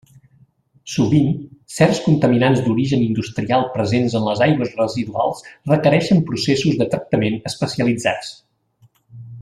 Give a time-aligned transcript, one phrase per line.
[0.93, 1.27] Sovint
[1.73, 8.35] certs contaminants d'origen industrial presents en les aigües residuals requereixen processos de tractament especialitzats.